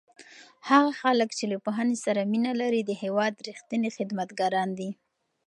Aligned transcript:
هغه 0.69 0.91
خلک 1.01 1.29
چې 1.37 1.45
له 1.51 1.57
پوهنې 1.65 1.97
سره 2.05 2.21
مینه 2.31 2.51
لري 2.61 2.81
د 2.85 2.91
هېواد 3.03 3.33
رښتیني 3.49 3.89
خدمتګاران 3.97 4.69
دي. 4.79 4.89